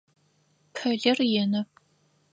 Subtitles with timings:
[0.75, 1.61] Пылыр ины.